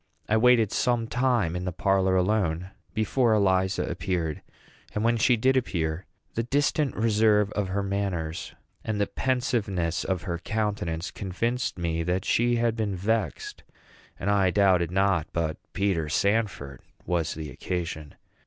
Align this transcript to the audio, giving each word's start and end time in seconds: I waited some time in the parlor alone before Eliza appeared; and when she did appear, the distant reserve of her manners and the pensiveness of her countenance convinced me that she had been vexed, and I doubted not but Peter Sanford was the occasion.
I 0.27 0.35
waited 0.35 0.71
some 0.71 1.05
time 1.05 1.55
in 1.55 1.63
the 1.63 1.71
parlor 1.71 2.15
alone 2.15 2.71
before 2.95 3.33
Eliza 3.35 3.83
appeared; 3.83 4.41
and 4.95 5.03
when 5.03 5.15
she 5.15 5.37
did 5.37 5.55
appear, 5.55 6.07
the 6.33 6.41
distant 6.41 6.95
reserve 6.95 7.51
of 7.51 7.67
her 7.67 7.83
manners 7.83 8.55
and 8.83 8.99
the 8.99 9.05
pensiveness 9.05 10.03
of 10.03 10.23
her 10.23 10.39
countenance 10.39 11.11
convinced 11.11 11.77
me 11.77 12.01
that 12.01 12.25
she 12.25 12.55
had 12.55 12.75
been 12.75 12.95
vexed, 12.95 13.61
and 14.19 14.31
I 14.31 14.49
doubted 14.49 14.89
not 14.89 15.27
but 15.33 15.57
Peter 15.71 16.09
Sanford 16.09 16.81
was 17.05 17.35
the 17.35 17.51
occasion. 17.51 18.15